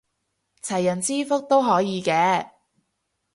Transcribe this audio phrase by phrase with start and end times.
[0.63, 2.49] 齊人之福都可以嘅